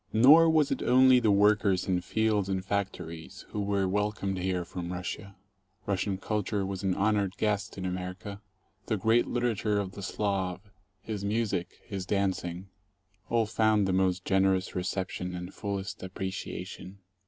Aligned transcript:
Nor 0.13 0.49
was 0.49 0.71
it 0.71 0.81
only 0.81 1.19
the 1.19 1.29
workers 1.29 1.87
in 1.87 2.01
fields 2.01 2.49
and 2.49 2.65
factories 2.65 3.45
who 3.49 3.61
were 3.61 3.87
welcomed 3.87 4.39
here 4.39 4.65
from 4.65 4.91
Russia. 4.91 5.35
Russian 5.85 6.17
culture 6.17 6.65
was 6.65 6.81
an 6.81 6.95
honored 6.95 7.37
guest 7.37 7.77
in 7.77 7.85
America. 7.85 8.41
The 8.87 8.97
great 8.97 9.27
literature 9.27 9.79
of 9.79 9.91
the 9.91 10.01
Slav, 10.01 10.71
his 11.03 11.23
music, 11.23 11.77
his 11.85 12.07
danc 12.07 12.43
ing— 12.43 12.69
all 13.29 13.45
found 13.45 13.87
the 13.87 13.93
most 13.93 14.25
generous 14.25 14.73
reception 14.73 15.35
and 15.35 15.53
fullest 15.53 16.01
appreciation. 16.01 16.97